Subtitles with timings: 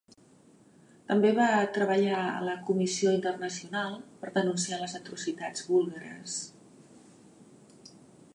[1.09, 3.93] També va treballar a la Comissió Internacional
[4.23, 6.41] per denunciar les atrocitats búlgares.